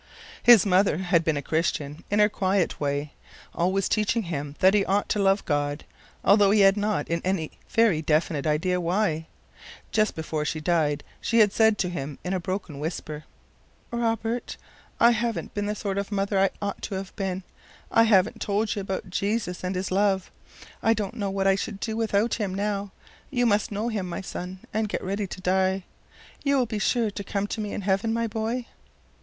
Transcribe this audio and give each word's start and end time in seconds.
His 0.41 0.65
mother 0.65 0.97
had 0.97 1.23
been 1.23 1.37
a 1.37 1.43
Christian, 1.43 2.03
in 2.09 2.17
her 2.17 2.27
quiet 2.27 2.79
way, 2.79 3.13
always 3.53 3.87
teaching 3.87 4.23
him 4.23 4.55
that 4.57 4.73
he 4.73 4.83
ought 4.83 5.07
to 5.09 5.21
love 5.21 5.45
God, 5.45 5.85
although 6.23 6.49
he 6.49 6.61
had 6.61 6.75
not 6.75 7.07
in 7.07 7.21
any 7.23 7.51
very 7.69 8.01
definite 8.01 8.47
idea 8.47 8.81
why. 8.81 9.27
Just 9.91 10.15
before 10.15 10.43
she 10.43 10.59
died 10.59 11.03
she 11.21 11.37
had 11.37 11.53
said 11.53 11.77
to 11.77 11.87
him 11.89 12.17
in 12.23 12.33
a 12.33 12.39
broken 12.39 12.79
whisper: 12.79 13.25
"Robert, 13.91 14.57
I 14.99 15.11
haven't 15.11 15.53
been 15.53 15.67
the 15.67 15.75
sort 15.75 15.99
of 15.99 16.11
mother 16.11 16.39
I 16.39 16.49
ought 16.63 16.81
to 16.81 16.95
have 16.95 17.15
been. 17.15 17.43
I 17.91 18.01
haven't 18.05 18.41
told 18.41 18.73
you 18.75 18.81
about 18.81 19.11
Jesus 19.11 19.63
and 19.63 19.75
his 19.75 19.91
love. 19.91 20.31
I 20.81 20.95
don't 20.95 21.13
know 21.13 21.29
what 21.29 21.45
I 21.45 21.53
should 21.53 21.79
do 21.79 21.95
without 21.95 22.33
him 22.41 22.55
now. 22.55 22.91
You 23.29 23.45
must 23.45 23.71
know 23.71 23.87
him, 23.89 24.09
my 24.09 24.21
son, 24.21 24.61
and 24.73 24.89
get 24.89 25.03
ready 25.03 25.27
to 25.27 25.41
die. 25.41 25.83
You 26.43 26.57
will 26.57 26.65
be 26.65 26.79
sure 26.79 27.11
to 27.11 27.23
come 27.23 27.45
to 27.45 27.61
me 27.61 27.71
in 27.71 27.81
heaven, 27.81 28.11
my 28.11 28.25
boy?" 28.25 28.65